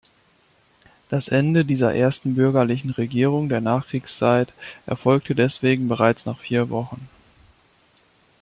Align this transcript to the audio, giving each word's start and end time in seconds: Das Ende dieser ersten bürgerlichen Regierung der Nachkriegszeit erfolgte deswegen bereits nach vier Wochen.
Das 1.09 1.27
Ende 1.27 1.63
dieser 1.63 1.93
ersten 1.93 2.33
bürgerlichen 2.33 2.89
Regierung 2.89 3.49
der 3.49 3.61
Nachkriegszeit 3.61 4.51
erfolgte 4.87 5.35
deswegen 5.35 5.87
bereits 5.89 6.25
nach 6.25 6.39
vier 6.39 6.71
Wochen. 6.71 7.07